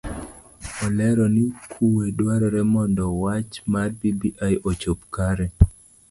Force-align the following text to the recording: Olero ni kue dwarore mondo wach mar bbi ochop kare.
Olero 0.85 1.25
ni 1.35 1.43
kue 1.71 2.05
dwarore 2.17 2.61
mondo 2.73 3.03
wach 3.23 3.53
mar 3.73 3.89
bbi 4.15 4.29
ochop 4.71 4.99
kare. 5.15 5.47